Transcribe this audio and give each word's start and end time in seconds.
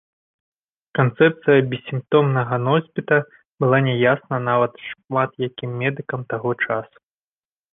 Канцэпцыя 0.99 1.59
бессімптомнага 1.73 2.59
носьбіта 2.67 3.17
была 3.65 3.77
няясная 3.89 4.41
нават 4.49 4.73
шмат 4.87 5.31
якім 5.49 5.71
медыкам 5.83 6.21
таго 6.35 6.51
часу. 6.67 6.95